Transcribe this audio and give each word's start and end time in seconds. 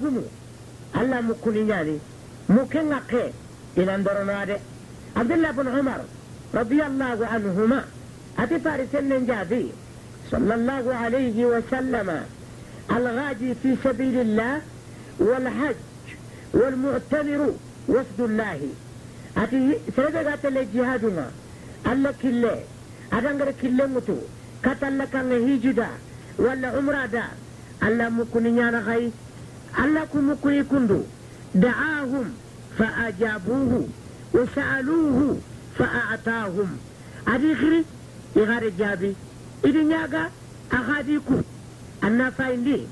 gumu 0.00 0.22
alla 0.94 1.22
mukuni 1.22 1.62
ñani 1.70 2.00
muke 2.48 2.80
ŋakke 2.90 3.32
inan 3.76 4.02
doronoa 4.04 4.44
abdullah 5.14 5.52
bin 5.52 5.66
umar 5.80 6.00
radiallahu 6.54 7.22
anhuma 7.34 7.84
ati 8.36 8.58
fari 8.64 8.86
sennen 8.92 9.26
jaabi 9.26 9.72
صلى 10.30 10.54
الله 10.54 10.94
عليه 10.94 11.38
وسلم 11.46 12.08
الغادي 12.90 13.50
في 13.62 13.70
سبيل 13.84 14.16
الله 14.20 14.60
والحج 15.18 15.76
والمعتمر 16.54 17.40
وفد 17.88 18.20
الله 18.20 18.60
أتي 19.36 19.78
سرقة 19.96 20.42
الجهادنا 20.48 21.26
الله 21.92 22.14
كله 22.22 22.56
أدنغر 23.12 23.50
كله 23.62 23.86
متو 23.86 24.16
كتل 24.64 25.04
كان 25.12 25.30
هيجدا 25.46 25.88
ولا 26.38 26.68
عمرة 26.76 27.06
دا 27.14 27.24
الله 27.86 28.08
مكوني 28.08 28.50
نانا 28.50 28.80
غي 29.78 29.84
الله 29.84 30.04
كمكوني 30.04 30.62
كندو 30.62 31.02
دعاهم 31.54 32.32
فأجابوه 32.78 33.88
وسألوه 34.34 35.38
فأعطاهم. 35.78 36.78
أديخري 37.28 37.84
يغار 38.36 38.68
جابي. 38.68 39.14
إذن 39.64 39.90
ياغا 39.90 40.30
أخاديكو. 40.72 41.34
أنا 42.04 42.30
فايندي. 42.30 42.86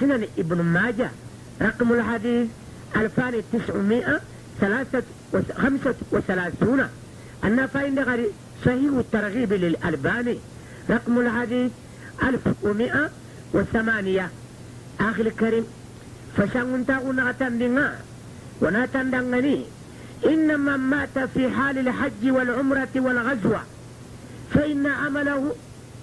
سنن 0.00 0.26
ابن 0.38 0.62
ماجه. 0.62 1.10
رقم 1.62 1.92
الحديث 1.92 2.48
ألفان 2.96 3.42
تسعمائة 3.52 4.20
ثلاثة 4.60 5.02
خمسة 5.56 5.94
وثلاثون. 6.12 6.88
أنا 7.44 7.66
فايندي 7.66 8.00
غري 8.00 8.26
صحيح 8.64 8.92
الترغيب 8.92 9.52
للألباني. 9.52 10.38
رقم 10.90 11.18
الحديث 11.18 11.72
ألف 12.22 12.40
ومائة 12.62 13.10
وثمانية. 13.54 14.30
أخي 15.00 15.22
الكريم. 15.22 15.66
فشان 16.36 16.84
تاغنا 16.86 17.32
تندنا 17.32 17.94
وناتندغني 18.62 19.64
إن 20.26 20.60
من 20.60 20.80
مات 20.90 21.18
في 21.34 21.50
حال 21.50 21.78
الحج 21.78 22.22
والعمرة 22.36 22.94
والغزوة. 22.96 23.62
فإن 24.54 24.86
عمله 24.86 25.54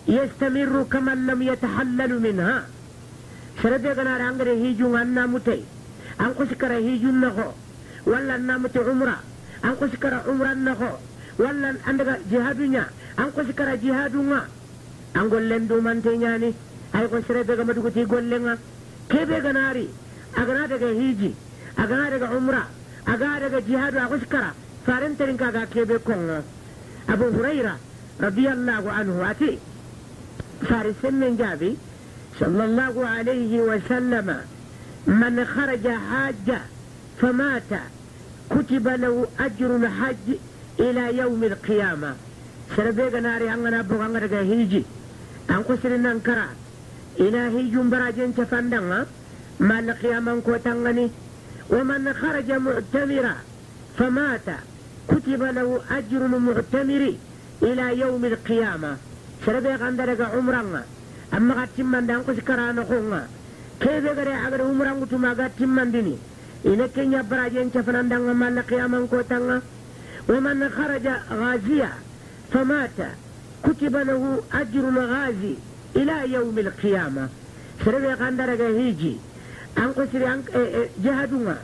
يستمر 0.07 0.85
كمن 0.91 1.27
لم 1.27 1.41
يتحلل 1.41 2.11
منها. 2.21 2.65
سرد 3.63 3.85
غنا 3.87 4.17
رانغر 4.17 4.49
هيجو 4.49 4.97
أنا 4.97 5.25
متي 5.25 5.63
أن 6.21 6.33
كسكر 6.39 6.71
هيجو 6.73 7.11
نخو 7.11 7.49
ولا 8.05 8.35
أنا 8.35 8.57
متي 8.57 8.79
عمرة. 8.79 9.17
أن 9.65 9.75
كسكر 9.81 10.13
عمرة 10.27 10.53
نخو 10.53 10.93
ولا 11.39 11.75
عندك 11.87 12.19
جهادنا 12.31 12.83
أن 13.19 13.29
كسكر 13.37 13.75
جهادنا 13.75 14.39
أن 15.15 15.29
قول 15.29 15.49
لن 15.49 15.67
دو 15.67 15.81
من 15.81 16.01
تنياني 16.03 16.53
أي 16.95 17.07
كسرد 17.07 17.51
غما 17.51 17.73
دكتي 17.73 18.03
قول 18.05 18.29
لنا 18.29 18.57
كيف 19.09 19.29
غناري 19.29 19.87
دك 20.37 20.83
هيجي 20.83 21.31
أغنا 21.79 22.17
دك 22.17 22.23
عمرة 22.23 22.67
أغنا 23.07 23.47
دك 23.47 23.63
جهاد 23.69 23.95
أكسكر 23.95 24.43
فارن 24.87 25.17
ترنكا 25.17 25.65
كيف 25.73 25.91
كون 25.91 26.43
أبو 27.09 27.29
هريرة 27.29 27.77
رضي 28.21 28.49
الله 28.49 28.91
عنه 28.91 29.31
أتي. 29.31 29.57
فارس 30.69 31.03
من 31.03 31.37
جابي 31.37 31.77
صلى 32.39 32.65
الله 32.65 33.07
عليه 33.07 33.61
وسلم 33.61 34.37
من 35.07 35.45
خرج 35.45 35.87
حاجة 35.87 36.61
فمات 37.21 37.71
كتب 38.49 38.87
له 38.87 39.27
أجر 39.39 39.75
الحج 39.75 40.27
إلى 40.79 41.17
يوم 41.17 41.43
القيامة. 41.43 42.15
سربيغ 42.77 43.19
ناري 43.19 43.53
أنغنا 43.53 43.81
بغنغرغ 43.81 44.35
هيجي. 44.35 44.83
أنكو 45.49 45.75
سرنا 45.83 46.11
أنكرا. 46.11 46.47
إلى 47.19 47.37
هيجي 47.37 47.77
براجين 47.77 48.35
تفندنا 48.35 49.05
ما 49.61 49.79
القيامة 49.79 50.39
كوتنغني 50.39 51.11
ومن 51.69 52.13
خرج 52.13 52.51
معتمرا 52.51 53.35
فمات 53.97 54.47
كتب 55.07 55.43
له 55.43 55.81
أجر 55.91 56.25
المعتمر 56.25 57.13
إلى 57.63 57.99
يوم 57.99 58.25
القيامة. 58.25 58.97
سربي 59.45 59.75
غندرك 59.75 60.21
عمرنا 60.21 60.83
أما 61.33 61.53
قد 61.61 61.69
تمن 61.77 62.07
دان 62.07 62.21
قش 62.21 62.39
كرانا 62.47 62.83
خونga 62.89 63.21
كيف 63.81 64.05
غري 64.05 64.33
أغر 64.33 64.61
عمرنا 64.61 65.05
تما 65.11 65.29
قد 65.29 65.51
تمن 65.59 65.91
ديني؟ 65.91 66.15
إن 66.65 66.87
كن 66.95 67.23
براجين 67.31 67.71
شفنان 67.73 68.09
دان 68.09 68.35
ما 68.35 68.47
القيامة 68.47 69.07
كوتنا 69.07 69.61
ومن 70.29 70.69
خرج 70.69 71.07
غازيا 71.31 71.89
فمات 72.53 72.99
كتب 73.63 73.95
له 73.95 74.43
أجر 74.53 74.89
الغازي 74.89 75.55
إلى 75.95 76.33
يوم 76.33 76.59
القيامة. 76.59 77.29
سربي 77.85 78.13
غندرك 78.13 78.61
هيجي. 78.61 79.17
سري 80.11 80.27
أنك 80.33 80.47
جهادنا 81.03 81.57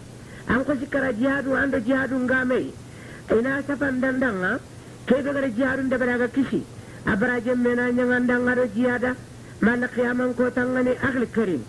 أنكو 0.50 0.74
سكرا 0.82 1.12
جهادو 1.12 1.56
عند 1.56 1.76
جهادو 1.88 2.18
غامي. 2.32 2.72
إنا 3.32 3.62
سفن 3.68 4.00
دان 4.02 4.20
دان 4.20 4.60
كيف 5.08 5.28
غري 5.28 5.50
جهادو 5.50 5.82
دبراغا 5.82 6.26
كيسي 6.26 6.62
أبراجم 7.08 7.60
من 7.60 7.80
أن 7.80 8.00
يغندان 8.00 8.50
غرو 8.50 8.68
جهادا. 8.76 9.16
ما 9.62 9.74
القيامة 9.74 10.34
كوتنغني 10.38 10.94
أخي 11.04 11.18
الكريم 11.18 11.62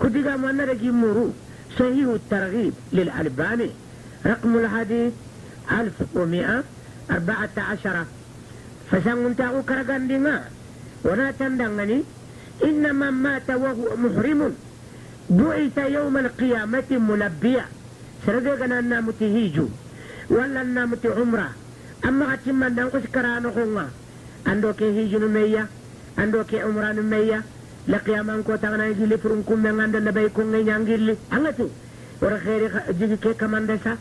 كدقا 0.00 0.36
من 0.36 0.60
رجي 0.60 0.90
مرو 0.90 1.32
صحيح 1.78 2.08
الترغيب 2.08 2.74
للألباني. 2.92 3.70
رقم 4.26 4.52
الحديث 4.58 5.12
ألف 5.72 5.96
ومئة 6.14 6.64
أربعة 7.10 7.54
عشر. 7.70 7.96
فسنغن 8.90 9.36
تاغو 9.36 9.62
كرغان 9.62 10.08
دينا 10.08 10.44
ونا 11.04 11.30
تندغني 11.30 12.02
إن 12.64 12.94
من 12.94 13.10
مات 13.10 13.50
وهو 13.50 13.96
محرم. 13.96 14.54
بعث 15.30 15.78
يوم 15.78 16.16
القيامة 16.16 16.90
ملبيا 16.90 17.64
سرقنا 18.26 18.78
النامت 18.78 19.20
هيجو 19.22 19.68
ولا 20.30 20.62
النامت 20.62 21.06
عمره 21.06 21.50
أما 22.04 22.26
غتم 22.26 22.54
من 22.54 22.74
دنقش 22.74 23.02
كرانو 23.14 23.50
خونغا 23.52 23.86
ando 24.46 24.70
ke 24.78 24.86
hijunu 24.96 25.28
meya 25.28 25.66
ando 26.16 26.44
ke 26.44 26.62
umranu 26.68 27.02
meya 27.02 27.42
la 27.88 27.98
qiyaman 27.98 28.42
ko 28.46 28.56
tangana 28.62 28.86
gilli 28.94 29.16
furun 29.18 29.42
kumme 29.44 29.70
ngande 29.72 29.98
na 30.00 30.12
bay 30.12 30.28
ko 30.30 30.42
ngay 30.42 30.62
nyangilli 30.64 31.14
angatu 31.30 31.66
wara 32.22 32.38
khairi 32.38 32.68
jigi 32.98 33.16
ke 33.18 33.34
kamande 33.40 33.76
sa 33.84 33.96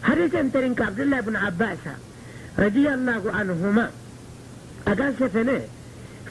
hadith 0.00 0.34
enterin 0.34 0.74
ka 0.74 0.84
abdullah 0.88 1.18
ibn 1.20 1.36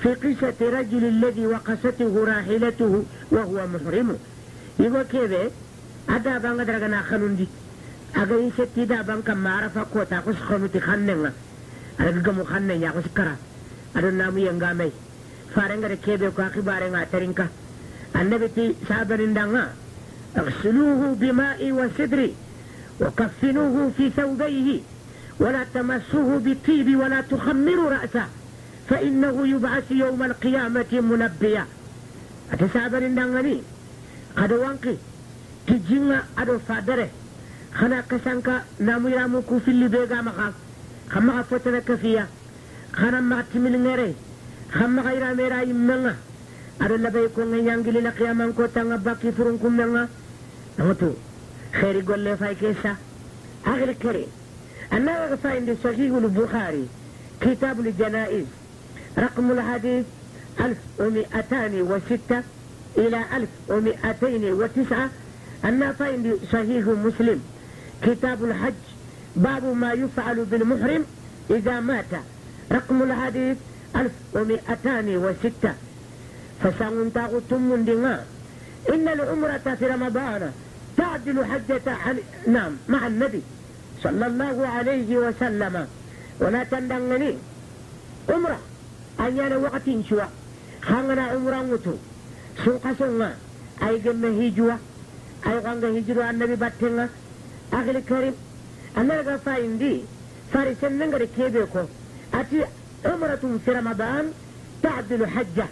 في 0.01 0.13
قصة 0.13 0.59
رجل 0.61 1.03
الذي 1.05 1.47
وقسته 1.47 2.13
راحلته 2.27 3.03
وهو 3.31 3.67
محرم. 3.73 4.17
يقول 4.79 5.03
كذا 5.03 5.43
أدا 6.09 6.37
بانغ 6.37 6.63
درغنا 6.63 7.01
خلوندي. 7.01 7.47
أغا 8.17 8.35
يستي 8.35 8.85
دا 8.85 9.01
بانك 9.01 9.29
معرفة 9.29 9.85
كوتا 9.93 10.21
خننغا 10.79 11.31
ada 11.99 12.19
gamu 12.25 12.43
kanne 12.43 12.79
ya 12.81 12.91
kusi 12.91 13.09
kara 13.13 13.37
ada 13.93 14.09
namu 14.11 14.39
yang 14.39 14.57
gamai 14.57 14.91
farenga 15.53 15.87
de 15.87 15.97
kebe 16.01 16.33
ko 16.33 16.41
akibare 16.41 16.89
nga 16.89 17.05
terinka 17.05 17.45
annabi 18.13 18.49
ti 18.49 18.75
sabarin 18.87 19.33
danga 19.33 19.65
اغسلوه 20.37 21.15
بماء 21.21 21.71
وسدر 21.71 22.29
وكفنوه 23.01 23.91
في 23.97 24.09
ثوبيه. 24.09 24.79
ولا 25.39 25.65
تمسوه 25.73 26.39
بالطيب 26.39 26.99
ولا 26.99 27.21
تخمروا 27.21 27.89
رأسه. 27.89 28.25
فإنه 28.89 29.47
يبعث 29.47 29.91
يوم 29.91 30.23
القيامة 30.23 30.91
منبيا. 30.91 31.65
أتسابر 32.53 32.99
دنغني 32.99 33.61
قد 34.37 34.51
وانقي 34.51 34.95
تجينا 35.67 36.23
أدو 36.37 36.59
فادره. 36.67 37.09
خنا 37.73 38.01
كسانكا 38.09 38.63
نامو 38.79 39.07
يرامو 39.07 39.41
كوفي 39.41 39.71
اللي 39.71 39.87
بيغا 39.87 40.21
مخاف 40.21 40.53
خما 41.09 41.41
فتنا 41.41 41.79
كفيا. 41.79 42.27
خنا 42.93 43.21
ما 43.21 43.43
تمل 43.53 43.87
غيري 43.87 44.13
خما 44.73 45.01
غير 45.01 45.33
ميرا 45.35 45.61
يمنا 45.61 46.15
أدو 46.81 46.95
لبي 46.95 47.27
كون 47.27 47.67
يانجلي 47.67 48.01
لقياما 48.01 48.51
كو 48.57 48.65
تانغا 48.65 48.95
باكي 48.95 49.31
فرون 49.31 49.57
كمنا 49.57 50.07
نمتو 50.79 51.11
خيري 51.73 52.01
قول 52.01 52.19
لي 52.19 52.37
فاي 52.37 52.55
كيسا 52.55 52.95
أغل 53.67 53.89
الكريم 53.89 54.27
أنا 54.93 55.25
غفاين 55.25 55.65
دي 55.65 55.75
صحيح 55.83 56.11
البخاري. 56.15 56.87
كتاب 57.41 57.79
الجنائز. 57.79 58.45
رقم 59.17 59.51
الحديث 59.51 60.05
ألف 60.59 60.77
ومئتان 60.99 61.81
وستة 61.81 62.43
إلى 62.97 63.21
ألف 63.35 63.49
ومئتين 63.69 64.53
وتسعة. 64.53 65.09
أنا 65.65 65.91
فاين 65.91 66.23
دي 66.23 66.33
صحيح 66.51 66.85
مسلم. 66.85 67.43
كتاب 68.01 68.43
الحج 68.43 68.73
باب 69.35 69.65
ما 69.65 69.91
يفعل 69.93 70.45
بالمحرم 70.45 71.05
إذا 71.49 71.79
مات. 71.79 72.05
رقم 72.71 73.03
الحديث 73.03 73.57
ألف 73.95 74.11
ومئتان 74.33 75.17
وستة. 75.17 75.73
فسان 76.63 77.11
تم 77.49 77.83
دماء. 77.85 78.27
إن 78.89 79.07
العمرة 79.07 79.75
في 79.79 79.85
رمضان 79.85 80.51
تعدل 80.97 81.45
حجة 81.45 81.81
نعم 82.47 82.71
مع 82.89 83.07
النبي 83.07 83.41
صلى 84.03 84.27
الله 84.27 84.67
عليه 84.67 85.17
وسلم. 85.17 85.87
ولا 86.39 86.63
تندغني 86.63 87.37
عمرة. 88.29 88.59
أن 89.19 89.37
يلا 89.37 89.57
وقت 89.57 89.81
شوى. 90.09 90.27
خلنا 90.81 91.23
عمره 91.23 91.55
متو 91.55 91.93
سوق 92.65 92.91
سوما 92.99 93.35
أي 93.83 93.99
جمع 93.99 94.29
هجوا 94.29 94.73
أي 95.47 95.59
قنده 95.59 95.97
هجرو 95.97 96.29
النبي 96.29 96.55
باتنا 96.55 97.09
أخي 97.73 97.91
الكريم 97.91 98.33
أنا 98.97 99.21
غفا 99.21 99.57
إندي 99.57 100.01
فارسن 100.53 100.97
نغري 100.99 101.27
كيبيكو. 101.37 101.79
أتي 102.33 102.65
عمرة 103.05 103.59
في 103.65 103.71
رمضان 103.71 104.31
تعدل 104.83 105.27
حجة. 105.27 105.65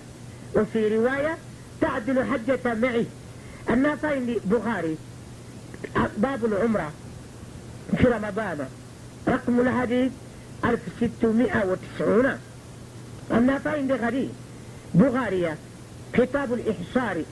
وفي 0.56 0.98
رواية 0.98 1.38
تعدل 1.82 2.24
حجة 2.24 2.74
معي. 2.74 3.06
أنا 3.70 3.96
فايندي 3.96 4.40
بخاري. 4.46 4.98
باب 6.18 6.46
العمرة 6.46 6.92
في 7.98 8.08
رمضان. 8.08 8.68
رقم 9.28 9.60
الحديث 9.60 10.12
1690 10.66 12.40
أنا 13.32 13.60
فايندي 13.60 13.94
غريب 13.94 14.30
بخارية 14.94 15.58
كتاب 16.14 16.54
الإحصار 16.54 17.24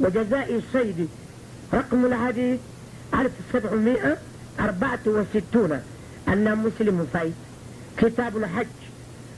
وجزاء 0.00 0.54
الصيد 0.56 1.08
رقم 1.74 2.04
الحديث 2.06 2.58
1764 3.14 5.80
أن 6.28 6.58
مسلم 6.58 7.06
في 7.12 7.30
كتاب 7.98 8.36
الحج 8.36 8.66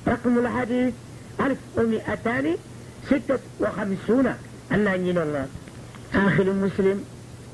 رقم 0.09 0.39
الحديث 0.39 0.95
1256 1.41 4.27
أن 4.73 4.87
الله. 5.19 5.47
آخر 6.15 6.53
مسلم 6.53 7.05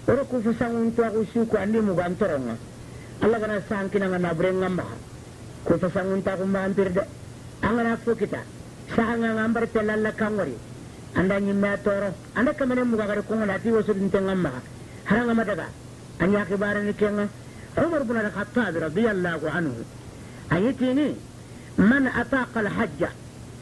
وركو 0.09 0.41
فسانون 0.41 0.97
تواغو 0.97 1.25
سوكو 1.35 1.57
عندي 1.57 1.81
مغان 1.81 2.17
ترونga 2.21 2.57
Allah 3.25 3.39
kana 3.41 3.61
sangkina 3.69 4.07
ngana 4.09 4.35
brenga 4.35 4.69
mba 4.69 4.85
ko 5.65 5.79
angana 7.67 7.97
fo 8.05 8.13
kita 8.21 8.41
sanga 8.95 9.29
ngambar 9.37 9.65
telalla 9.75 10.11
kangori 10.21 10.57
anda 11.19 11.41
nyimme 11.41 11.71
toro 11.85 12.11
anda 12.39 12.53
kamane 12.59 12.83
muga 12.85 13.07
gare 13.11 13.23
ko 13.29 13.35
ngana 13.35 13.59
ti 13.63 13.69
wasu 13.75 13.93
din 13.99 14.11
tengam 14.11 14.47
haranga 15.09 15.35
madaga 15.35 15.67
anya 16.23 16.45
kibara 16.49 16.81
ni 16.83 16.93
kenga 16.95 17.27
umar 17.85 18.03
bin 18.09 18.17
al-khattab 18.17 18.75
radiyallahu 18.87 19.47
anhu 19.59 19.83
ayitini 20.55 21.09
man 21.91 22.05
ataqa 22.23 22.59
al-hajj 22.65 23.01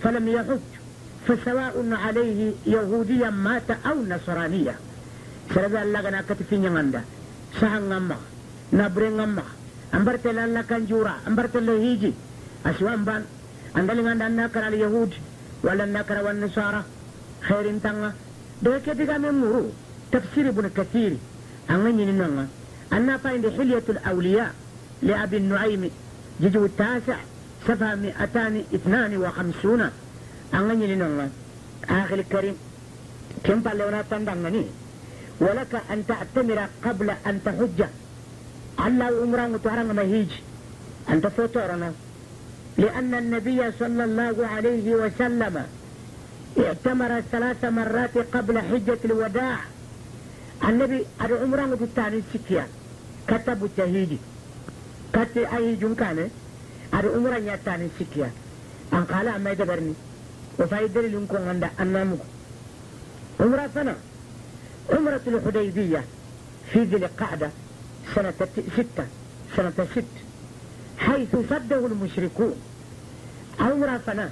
falam 0.02 0.26
yahujj 0.28 0.66
فسواء 1.24 1.74
عليه 2.04 2.52
يهوديا 2.66 3.30
مات 3.30 3.68
أو 3.88 3.96
نصرانيا 4.12 4.74
سرد 5.54 5.74
الله 5.74 6.00
غنا 6.04 6.20
كتفي 6.28 6.56
نغندا 6.60 7.00
سهن 7.60 7.82
غما 7.92 8.18
نبري 8.72 9.08
غما 9.08 9.44
امبرت 9.96 10.24
الله 10.26 10.62
كان 10.68 10.84
جورا 10.84 11.14
امبرت 11.28 11.56
الله 11.56 11.74
هيجي 11.84 12.12
اسوان 12.68 13.00
بان 13.08 13.22
غندا 13.76 14.28
نكر 14.28 14.68
اليهود 14.68 15.14
ولا 15.62 15.84
نكر 15.84 16.24
والنصارى. 16.24 16.82
خير 17.40 17.78
تنغا 17.78 18.12
ده 18.62 18.78
كده 18.78 19.18
من 19.18 19.34
مرو. 19.40 19.70
تفسير 20.12 20.48
ابن 20.48 20.70
كثير. 20.76 21.16
أغني 21.70 22.04
ننغا 22.04 22.48
أنا 22.92 23.16
فاين 23.16 23.50
حلية 23.50 23.82
الأولياء 23.88 24.54
لأبي 25.02 25.36
النعيم. 25.36 25.90
جزء 26.40 26.64
التاسع. 26.64 27.16
صفحة 27.68 27.94
252 27.94 29.90
أغني 30.54 30.94
ننغا 30.94 31.30
آخر 31.90 32.18
الكريم. 32.18 32.56
كم 33.44 33.60
بالونا 33.60 34.02
تندغني 34.10 34.64
ولك 35.40 35.82
أن 35.92 36.06
تعتمر 36.06 36.68
قبل 36.84 37.10
أن 37.26 37.40
تحج. 37.44 37.84
الله 38.86 39.10
عمران 39.22 39.62
تهرن 39.64 39.90
ما 39.94 40.02
هيج. 40.02 40.30
أنت 41.10 41.26
فوتورنا. 41.26 41.92
لأن 42.78 43.14
النبي 43.14 43.72
صلى 43.78 44.04
الله 44.04 44.46
عليه 44.46 44.94
وسلم 44.94 45.66
اعتمر 46.58 47.20
ثلاث 47.32 47.64
مرات 47.64 48.18
قبل 48.18 48.58
حجة 48.58 48.98
الوداع. 49.04 49.58
النبي 50.64 51.06
أدو 51.20 51.36
عمران 51.36 51.78
تتاني 51.80 52.22
سكيا 52.34 52.66
كتب 53.28 53.64
التهيدي 53.64 54.18
كتب 55.12 55.38
أي 55.38 55.74
جنكان. 55.76 56.30
أدو 56.94 57.14
عمران 57.14 57.46
يتاني 57.46 57.88
سكيا 57.98 58.30
أن 58.92 59.04
قال 59.04 59.28
أما 59.28 59.50
يدبرني. 59.50 59.94
وفايدر 60.58 61.00
لنكون 61.00 61.48
عند 61.48 61.68
أنامك. 61.80 62.18
عمرة 63.40 63.70
سنة 63.74 63.94
عمرة 64.92 65.20
الحديبية 65.26 66.04
في 66.72 66.82
ذي 66.82 66.96
القعدة 66.96 67.50
سنة 68.14 68.34
ستة. 68.76 69.06
سنة 69.56 69.86
ست. 69.94 70.23
حيث 71.06 71.32
صده 71.50 71.86
المشركون. 71.86 72.54
عمرة 73.60 74.00
سنة 74.06 74.30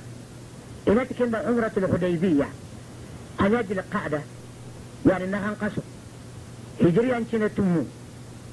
إذا 0.88 1.04
كان 1.18 1.34
عمرة 1.34 1.72
الحديبية 1.76 2.48
أن 3.40 3.52
يجي 3.54 3.72
القعدة 3.72 4.20
يعني 5.06 5.24
أنها 5.24 5.48
انقصوا. 5.48 5.82
هجري 6.80 7.16
أن 7.16 7.24
كنا 7.32 7.48
تمو. 7.56 7.84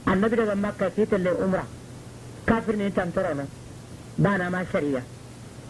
النبي 0.08 0.36
لما 0.36 0.56
مكة 0.56 0.88
تيت 0.96 1.14
اللي 1.14 1.30
عمرة. 1.30 1.66
كافر 2.48 2.76
نيتان 2.76 3.12
ترونا 3.16 3.46
بانا 4.18 4.50
ما 4.50 4.66
شريا 4.74 5.04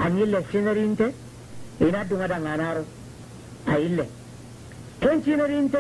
أن 0.06 0.18
يلا 0.20 0.42
سينري 0.52 0.84
إنت؟ 0.86 1.02
إنا 1.82 2.04
دوما 2.04 2.28
دا 2.28 2.38
غانارو 2.38 2.84
أيلا 3.76 4.06
كن 5.04 5.22
سينري 5.26 5.60
إنت 5.60 5.76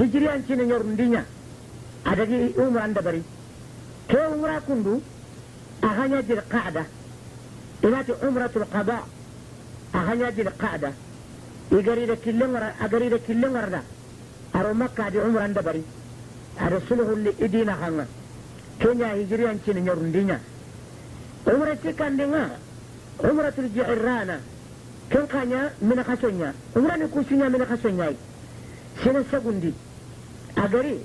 هجري 0.00 0.34
أن 0.34 0.42
كنا 0.48 0.64
نيرندينيا 0.64 1.24
أدقي 2.06 2.40
عمرة 2.58 2.84
اندبري 2.84 3.22
كي 4.08 4.18
عمرة 4.18 4.62
كندو؟ 4.68 5.00
أغاني 5.84 6.16
يجي 6.16 6.32
القعدة. 6.32 6.84
إنا 7.84 8.04
عمرة 8.22 8.50
القضاء. 8.56 9.08
أغاني 9.94 10.22
يجي 10.24 10.42
القعدة. 10.42 10.92
يقريد 11.72 12.12
كل 12.24 12.52
مرة 12.52 12.74
أقريد 12.80 13.14
كل 13.28 13.52
مرة 13.52 13.82
أرو 14.54 14.74
مكة 14.74 15.08
دي 15.08 15.20
عمر 15.20 15.42
عند 15.42 15.58
بري 15.58 15.82
أرسله 16.60 17.12
اللي 17.12 17.32
إدينا 17.40 17.74
خانا 17.74 18.06
كينيا 18.80 19.14
هجري 19.14 19.50
أنشين 19.50 19.84
نيرندينيا 19.84 20.40
عمرة 21.48 21.78
تكان 21.84 22.16
دينا 22.16 22.50
عمرة 23.24 23.52
الجعرانة. 23.58 24.40
كن 25.12 25.26
كانيا؟ 25.26 25.70
من 25.82 26.04
خسونيا 26.08 26.54
عمرة 26.76 26.96
نكوسينيا 26.96 27.48
من 27.48 27.66
خسونيا 27.70 28.14
سنة 29.04 29.24
سكوندي 29.32 29.72
أقري 30.58 30.98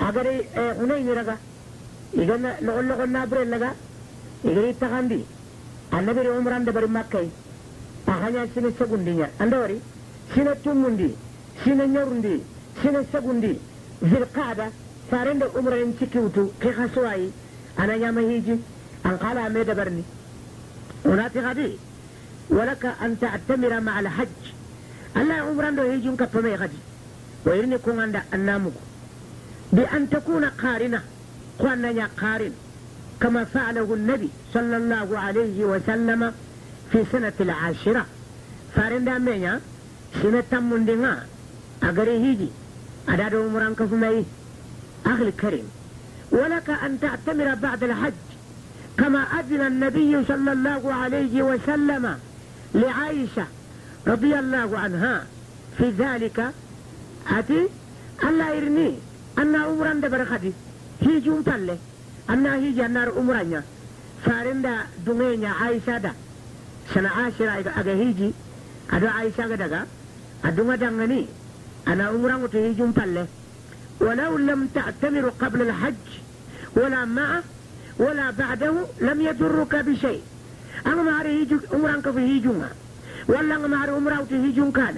أقري 0.00 0.36
هنين 0.56 1.08
رغا 1.08 1.36
إيغانا 2.18 2.56
لغل 2.60 2.88
لغل 2.88 3.12
نابرين 3.12 3.50
لغا. 3.50 3.74
إيغري 4.44 4.72
تغاندي 4.80 5.20
النبي 5.94 6.28
عمر 6.28 6.52
عند 6.52 6.70
بري 6.70 6.86
مكة 6.86 7.28
أغانيا 8.08 8.48
سنة 8.54 8.72
سكوندينيا 8.78 9.28
أندوري 9.40 9.78
سنة 10.34 10.56
تموندي 10.64 11.10
سنة 11.64 11.84
نيرندي 11.94 12.36
sine 12.82 13.00
segundi 13.12 13.52
zilqada 14.10 14.66
farende 15.10 15.46
umranin 15.58 15.92
cikiwtu 15.98 16.52
ke 16.60 16.70
khaswayi 16.76 17.32
ana 17.76 17.94
nyama 17.98 18.20
hiji 18.20 18.54
an 19.04 19.14
qala 19.22 19.48
me 19.54 19.64
dabarni 19.64 20.04
unati 21.04 21.40
gadi 21.40 21.78
ولك 22.50 22.84
أن 23.02 23.18
تعتمر 23.20 23.80
مع 23.80 24.00
الحج 24.00 24.42
ألا 25.16 25.34
عمران 25.34 25.76
دو 25.76 25.82
هيجون 25.82 26.16
كفمي 26.16 26.54
غدي 26.54 26.80
ويرني 27.46 27.78
كون 27.78 28.00
عند 28.00 28.20
النامك 28.34 28.72
بأن 29.72 30.10
تكون 30.10 30.44
قارنة 30.44 31.02
قوانا 31.58 31.90
يا 31.90 32.08
قارن 32.20 32.52
كما 33.20 33.44
فعله 33.44 33.94
النبي 33.94 34.28
صلى 34.54 34.76
الله 34.76 35.18
عليه 35.18 35.64
وسلم 35.64 36.32
في 36.92 37.04
سنة 37.12 37.32
العاشرة. 37.40 38.06
فارن 38.76 39.04
دامينيا 39.04 39.60
سنة 40.22 40.42
تمون 40.50 41.18
أغري 41.82 42.10
هيجي 42.10 42.48
أداد 43.08 43.34
عمران 43.34 43.74
كفمي 43.74 44.24
أخي 45.06 45.22
الكريم 45.22 45.64
ولك 46.30 46.70
أن 46.70 47.00
تعتمر 47.00 47.54
بعد 47.54 47.84
الحج 47.84 48.12
كما 48.98 49.18
أذن 49.18 49.66
النبي 49.66 50.24
صلى 50.24 50.52
الله 50.52 50.94
عليه 50.94 51.42
وسلم 51.42 52.18
لعائشة 52.74 53.46
رضي 54.06 54.38
الله 54.38 54.78
عنها. 54.78 55.26
في 55.78 55.90
ذلك 55.90 56.50
أتي 57.30 57.68
الله 58.24 58.50
يرني 58.50 58.94
أن 59.38 59.54
عمران 59.56 60.00
دبر 60.00 60.24
خدي 60.24 60.52
هي 61.00 61.20
جون 61.20 61.44
تله 61.44 61.78
أن 62.30 62.46
هي 62.46 62.72
جنار 62.72 63.12
عمرانيا 63.18 63.62
فارندا 64.24 64.74
دمينيا 65.06 65.48
عائشة 65.48 65.98
دا 65.98 66.12
سنة 66.94 67.08
عاشرة 67.08 67.72
أجا 67.80 67.92
هيجي 67.92 68.32
أدو 68.92 69.06
عائشة 69.06 69.54
دغا 69.54 69.86
أدو 70.44 70.74
دغني 70.74 71.26
أنا 71.88 72.04
عمران 72.04 72.48
تهيجون 72.52 72.94
تله 72.94 73.26
ولو 74.00 74.38
لم 74.38 74.68
تعتمر 74.74 75.28
قبل 75.28 75.62
الحج 75.62 76.04
ولا 76.76 77.04
معه 77.04 77.42
ولا 77.98 78.30
بعده 78.30 78.74
لم 79.00 79.20
يضرك 79.20 79.74
بشيء 79.76 80.22
أنا 80.86 81.02
ما 81.02 81.10
أعرف 81.12 81.50
عمران 81.72 82.02
كفهيجون 82.02 82.64
ولا 83.28 83.54
أنا 83.56 83.66
ما 83.66 83.76
أعرف 83.76 83.94
عمران 83.94 84.28
تهيجون 84.28 84.72
كان 84.72 84.96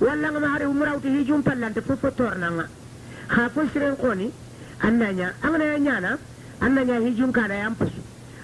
ولا 0.00 0.28
أنا 0.28 0.38
ما 0.38 0.46
أعرف 0.46 0.62
عمران 0.62 1.02
تهيجون 1.02 1.40
بلان 1.40 1.74
تفوتورنا 1.74 2.66
خافوا 3.28 3.64
سرين 3.74 3.94
قوني 3.94 4.30
أنني 4.84 5.26
أنا 5.44 5.64
يانا 5.64 6.18
أنني 6.62 6.92
هيجون 6.92 7.32
كان 7.32 7.50
ينبس 7.50 7.92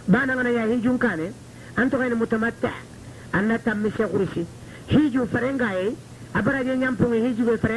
بانا 0.08 0.32
أنا 0.32 0.48
هيجون 0.64 0.98
كان 0.98 1.32
أنت 1.78 1.94
غير 1.94 2.14
متمتع 2.14 2.74
أن 3.34 3.58
تم 3.64 3.90
سيغرسي 3.96 4.44
هيجو 4.90 5.26
فرنغاي 5.26 5.92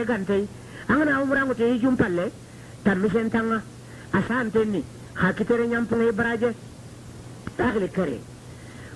gantey 0.09 0.47
angana 0.87 1.21
umrango 1.21 1.53
te 1.53 1.63
hijum 1.71 1.95
palle 1.95 2.31
tammisen 2.83 3.29
tanga 3.29 3.61
asantenni 4.11 4.83
ha 5.13 5.33
kitere 5.33 5.67
ñampunga 5.67 6.11
baraje 6.11 6.49
ahli 7.57 7.89
kare 7.89 8.19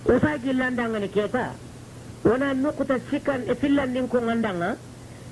o 0.05 0.19
fa 0.19 0.37
gillandangani 0.43 1.09
keta 1.09 1.53
wona 2.23 2.53
nukuta 2.53 2.95
sikan 3.09 3.41
e 3.47 3.55
fillandin 3.55 4.07
ko 4.07 4.19
ngandanga 4.21 4.75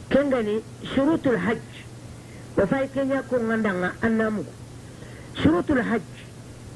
kengani 0.10 0.62
shurutul 0.94 1.38
hajj 1.38 1.62
o 2.58 2.66
fay 2.68 2.88
kenya 2.94 3.22
ko 3.30 3.36
ngandanga 3.40 3.94
annamugo 4.02 4.52
shurutul 5.36 5.82
hajj 5.82 6.02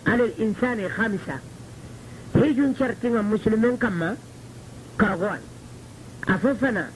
على 0.08 0.24
الإنسان 0.26 0.90
خمسة 0.90 1.40
هيجون 2.36 2.76
شرطين 2.80 3.22
مسلمين 3.22 3.78
كما 3.78 4.16
كرغوان 5.02 5.40
أففنا 6.30 6.90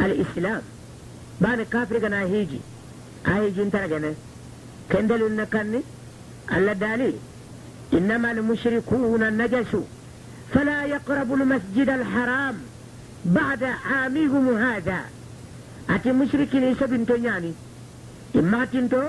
الإسلام. 0.00 0.62
بان 1.40 1.62
كافر 1.62 1.98
كنا 1.98 2.20
هيجي. 2.20 2.60
هيجي 3.26 3.64
ترغنا 3.64 4.14
كندل 4.92 5.26
النكني 5.26 5.80
الله 6.52 6.72
دالي. 6.72 7.14
إنما 7.92 8.32
المشركون 8.32 9.22
النجس 9.22 9.76
فلا 10.54 10.84
يقربوا 10.84 11.36
المسجد 11.36 11.88
الحرام. 11.88 12.56
بعد 13.24 13.62
عامهم 13.62 14.56
هذا. 14.56 15.00
أتي 15.90 16.12
مشركين 16.12 16.62
يسبين 16.62 17.06
تنياني 17.06 17.52
إما 18.36 18.64
تنتو 18.64 19.02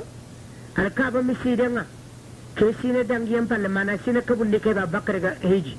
الكعبة 0.80 1.22
مسيدنا 1.22 1.86
ke 2.56 2.66
sine 2.82 3.04
dangiyen 3.08 3.48
palle 3.48 3.68
mana 3.68 3.98
sine 4.04 4.22
kabundi 4.22 4.60
keba 4.60 4.86
bakare 4.86 5.20
ga 5.20 5.32
hiji 5.42 5.78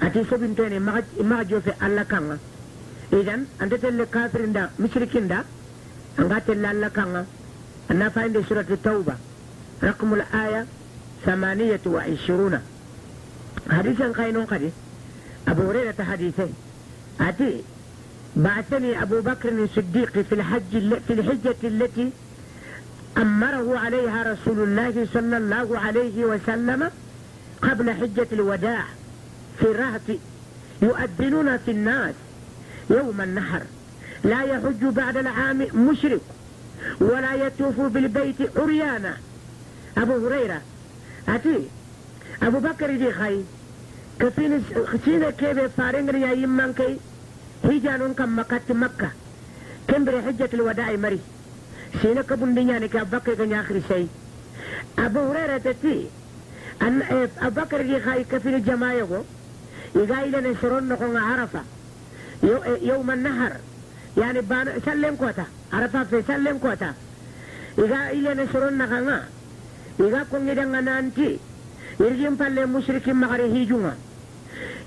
ati 0.00 0.24
sobintene 0.30 0.78
maga 0.80 1.44
jofe 1.44 1.72
allah 1.80 2.04
kanga 2.08 2.36
idan 3.12 3.44
anta 3.60 3.76
telle 3.78 4.04
kafirinda 4.14 4.70
mushrikinda 4.80 5.44
anga 6.18 6.40
telle 6.46 6.66
allah 6.72 6.90
kanga 6.90 7.22
anna 7.90 8.10
fayinde 8.10 8.40
suratu 8.48 8.76
tauba 8.80 9.16
رقم 9.82 10.14
الآية 10.14 10.66
ثمانية 11.26 11.80
وعشرون 11.86 12.54
حديثا 13.70 14.06
قينون 14.12 14.44
قدي 14.44 14.70
أبو 15.48 15.62
هريرة 15.70 15.98
حديثه 16.10 16.48
أتي 17.20 17.62
بعثني 18.36 19.02
أبو 19.02 19.20
بكر 19.20 19.48
الصديق 19.64 20.12
في 20.28 20.34
الحج 20.34 20.72
في 21.06 21.12
الحجة 21.12 21.60
التي 21.64 22.10
أمره 23.18 23.78
عليها 23.78 24.22
رسول 24.32 24.62
الله 24.62 25.06
صلى 25.14 25.36
الله 25.36 25.78
عليه 25.78 26.24
وسلم 26.24 26.90
قبل 27.62 27.90
حجة 27.90 28.26
الوداع 28.32 28.84
في 29.58 29.66
رهط 29.66 30.18
يؤذنون 30.82 31.56
في 31.56 31.70
الناس 31.70 32.14
يوم 32.90 33.20
النحر. 33.20 33.62
لا 34.24 34.42
يحج 34.42 34.84
بعد 34.84 35.16
العام 35.16 35.58
مشرك 35.74 36.20
ولا 37.00 37.34
يطوف 37.34 37.80
بالبيت 37.80 38.58
عريانا. 38.58 39.16
أبو 39.98 40.26
هريرة 40.26 40.60
أتي. 41.28 41.68
أبو 42.42 42.58
بكر 42.58 42.96
دي 42.96 43.12
خي. 43.12 43.40
كفين 44.20 44.64
خسينة 44.86 45.30
كيف 45.30 45.58
فارنغ 45.76 46.14
يا 46.14 46.32
يمان 46.32 46.72
كي؟ 46.72 46.96
هيجانون 47.64 48.14
كم 48.14 48.38
مكة 48.38 48.74
مكة. 48.74 49.10
كم 49.88 50.10
حجة 50.26 50.50
الوداع 50.54 50.96
مري؟ 50.96 51.20
Sina 52.00 52.22
kabundi 52.22 52.64
ñani 52.64 52.88
ke 52.88 52.98
abubakar 52.98 53.36
ga 53.36 53.44
ñakhiri 53.44 53.82
sey 53.88 54.08
abu 54.96 55.18
hurera 55.18 55.60
tati 55.60 56.08
an 56.78 57.02
abubakar 57.40 57.84
gi 57.84 58.00
khay 58.00 58.24
kafini 58.26 58.62
jamaaya 58.62 59.04
go 59.04 59.24
iga 59.94 60.24
ilene 60.26 60.54
soron 60.60 60.86
no 60.86 60.96
nga 60.96 61.20
arafa 61.32 61.62
yawm 62.80 63.08
an-nahar 63.10 63.60
yani 64.16 64.40
ban 64.42 64.68
sallen 64.84 65.16
kota 65.16 65.46
arafa 65.70 66.04
fe 66.06 66.22
sallen 66.26 66.58
kota 66.58 66.94
iga 67.76 68.12
ilene 68.12 68.46
soron 68.50 68.76
na 68.76 68.86
nga 68.86 69.22
iga 69.98 70.24
ko 70.30 70.36
ngida 70.38 70.64
nanti 70.64 71.38
irgin 72.00 72.36
palle 72.36 72.66
musyrikin 72.66 73.14
magari 73.16 73.50
hijunga 73.52 73.94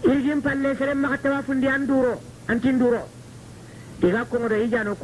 irgin 0.04 0.42
palle 0.42 0.76
sere 0.76 0.94
maga 0.94 1.18
tawafundi 1.18 1.68
anduro 1.68 2.20
antinduro 2.48 3.02
iga 4.02 4.26
ko 4.26 4.40
ngodo 4.40 4.56
hijano 4.56 4.96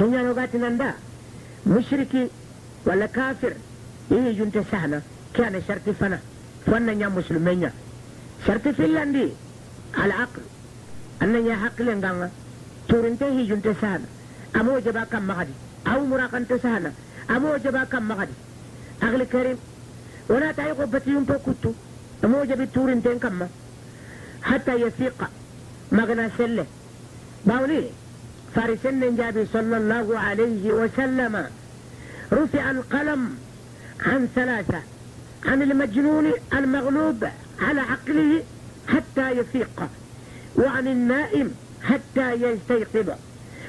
نوغاتي 0.00 0.58
نندا. 0.58 0.94
مشركي 1.66 2.28
ولا 2.86 3.06
كافر. 3.06 3.52
إيه 4.12 4.32
جنت 4.38 4.58
سهنا 4.72 5.02
كان 5.34 5.62
شرط 5.68 5.86
فنا 6.00 6.18
فنا 6.66 6.92
يا 6.92 7.08
مسلمين. 7.08 7.70
شرط 8.46 8.68
فنلندي 8.68 9.28
العقل 9.98 10.42
أن 11.22 11.46
يا 11.46 11.56
حق 11.56 11.82
لنغانا 11.82 12.30
تورنته 12.88 13.28
هي 13.28 13.46
جنت 13.46 13.68
سهنا 13.80 14.04
أمو 14.56 14.78
جبا 14.78 15.04
كم 15.04 15.22
مغدي 15.26 15.52
أو 15.86 16.04
مراقن 16.04 16.48
تسهنا 16.48 16.92
أمو 17.30 17.56
جبا 17.56 17.84
كم 17.84 18.08
مغدي 18.08 18.32
أغلى 19.02 19.24
كريم. 19.24 19.58
ولا 20.28 20.52
تايقو 20.52 20.86
بتيوم 20.86 21.24
بوكوتو 21.24 21.72
أمو 22.24 22.44
جبي 22.44 22.66
تورنتين 22.66 23.18
كم. 23.18 23.46
حتى 24.42 24.74
يفيق 24.74 25.30
مغنى 25.92 26.28
سلة. 26.38 26.66
باولي. 27.46 27.90
فارسن 28.54 29.16
جابي 29.16 29.46
صلى 29.52 29.76
الله 29.76 30.18
عليه 30.18 30.72
وسلم 30.72 31.46
رفع 32.32 32.70
القلم 32.70 33.36
عن 34.00 34.28
ثلاثة 34.34 34.82
عن 35.46 35.62
المجنون 35.62 36.32
المغلوب 36.52 37.24
على 37.60 37.80
عقله 37.80 38.42
حتى 38.88 39.30
يفيق 39.30 39.88
وعن 40.56 40.88
النائم 40.88 41.54
حتى 41.82 42.32
يستيقظ 42.32 43.08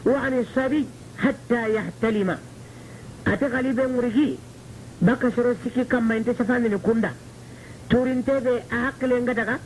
وعن 0.05 0.39
الصبي 0.39 0.85
حتى 1.19 1.75
يحتلم. 1.75 2.37
أتغلب 3.27 3.79
مرجي؟ 3.81 4.35
بك 5.01 5.33
سرسكي 5.35 5.83
كما 5.83 6.17
انت 6.17 6.29
سفاني 6.29 6.69
نكوندا. 6.69 7.11
تورين 7.89 8.25
تبي 8.25 8.59
أعقل 8.73 9.13
انغدغا 9.13 9.59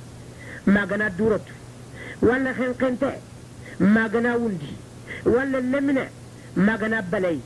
ما 0.67 0.83
غنا 0.83 1.07
دورت. 1.07 1.45
ولا 2.21 2.53
خنقنت 2.53 3.03
ما 3.79 4.07
غنا 4.07 4.35
ولدي 4.35 4.73
ولا 5.25 5.57
اللمنة 5.57 6.09
ما 6.57 6.75
غنا 6.75 6.99
بلاي 6.99 7.39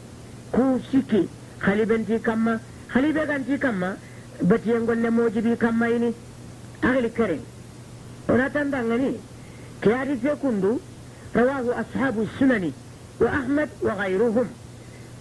كو 0.52 0.78
سيكي. 0.92 1.28
خليبنتي 1.62 2.20
كما. 2.20 2.60
خليبنتي 2.90 3.58
كما. 3.58 3.98
بتينغول 4.42 4.98
لموجبي 5.04 5.56
كما 5.56 5.88
يني. 5.88 6.14
أغلي 6.84 7.10
كريم. 7.10 7.44
ونتندغني 8.30 9.14
كياري 9.82 10.18
كندو 10.42 10.80
رواه 11.36 11.82
أصحاب 11.82 12.16
السنن. 12.22 12.72
وأحمد 13.20 13.70
وغيرهم. 13.82 14.48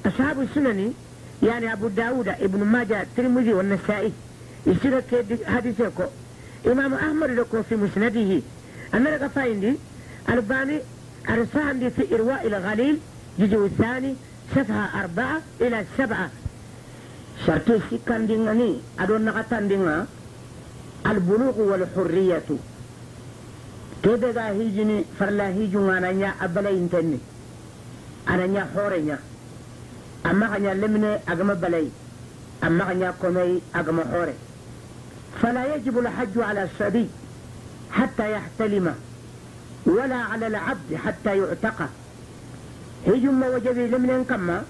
أصحاب 0.06 0.40
السنن. 0.40 0.92
يعني 1.42 1.72
أبو 1.72 1.88
داود 1.88 2.28
ابن 2.28 2.64
ماجه 2.64 3.02
الترمذي 3.02 3.52
والنسائي. 3.52 4.12
يصير 4.66 5.02
حديثكو 5.46 6.04
إمام 6.66 6.94
أحمد 6.94 7.30
لكو 7.30 7.62
في 7.62 7.76
مسنده. 7.76 8.40
أنا 8.94 9.08
لك 9.08 9.26
فايندي. 9.26 9.74
ألباني 10.28 10.78
أرسال 11.28 11.90
في 11.90 12.14
إرواء 12.14 12.46
الغليل 12.46 12.98
جزء 13.38 13.66
الثاني 13.66 14.14
صفحة 14.56 15.00
أربعة 15.00 15.40
إلى 15.60 15.84
سبعة. 15.98 16.30
شرطي 17.46 17.80
سكان 17.90 18.26
دينغني 18.26 18.80
أدون 18.98 19.24
نغتان 19.24 19.68
دينغا. 19.68 20.06
البلوغ 21.06 21.60
والحرية. 21.60 22.42
كده 24.02 24.48
هيجني 24.48 25.04
فرلا 25.18 25.48
هيجو 25.48 25.90
أنا 25.90 26.12
نيا 26.12 26.34
أبلا 26.40 26.70
ينتني. 26.70 27.18
أنا 28.28 28.46
نيا 28.46 28.68
حوري 28.74 29.16
أما 30.26 30.46
غنيا 30.46 30.74
لمني 30.74 31.18
أغم 31.28 31.54
بلاي. 31.54 31.88
أما 32.64 32.84
غنيا 32.84 33.14
كومي 33.22 33.60
أغم 33.76 34.00
حوري. 34.12 34.34
فلا 35.42 35.74
يجب 35.74 35.98
الحج 35.98 36.38
على 36.38 36.62
الصبي 36.62 37.06
حتى 37.92 38.32
يحتلم. 38.32 38.94
ولا 39.86 40.16
على 40.16 40.46
العبد 40.46 40.94
حتى 40.94 41.38
يعتقى 41.38 41.88
هجم 43.06 43.40
ما 43.40 43.48
وجبي 43.48 43.86
لمن 43.86 44.24
كما 44.28 44.64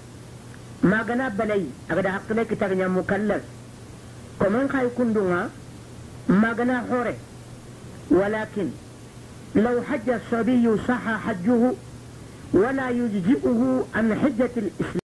ما. 0.83 1.01
غنا 1.01 1.27
بلاي 1.27 1.65
أغدا 1.91 2.11
حق 2.11 2.31
لك 2.31 2.53
تغنى 2.53 2.87
مكلف. 2.87 3.43
كمان 4.39 4.69
خاي 4.69 4.89
كندونا 4.97 5.49
ما. 6.29 6.51
غنا 6.51 6.85
حوري. 6.89 7.15
ولكن 8.11 8.69
لو 9.55 9.81
حج 9.81 10.09
الصبي 10.09 10.77
صح 10.87 11.17
حجه 11.27 11.73
ولا 12.53 12.89
يجزئه 12.89 13.85
عن 13.95 14.15
حجة 14.15 14.51
الإسلام. 14.57 15.00